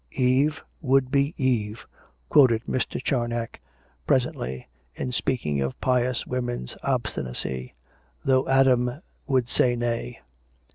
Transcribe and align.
"'Eve 0.29 0.63
would 0.81 1.11
be 1.11 1.35
Eve,'" 1.37 1.85
quoted 2.31 2.63
Mr. 2.67 2.99
Charnoc 2.99 3.57
presently, 4.07 4.67
in 4.95 5.11
speaking 5.11 5.61
of 5.61 5.79
pious 5.79 6.25
women's 6.25 6.75
obstinacy, 6.81 7.75
"'though 8.25 8.47
Adam 8.47 9.03
would 9.27 9.47
say 9.47 9.75
Nay.' 9.75 10.19